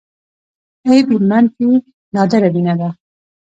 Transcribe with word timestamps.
اې 0.85 0.97
بي 1.07 1.17
منفي 1.29 1.69
نادره 2.13 2.49
وینه 2.53 2.73
ده 2.79 2.89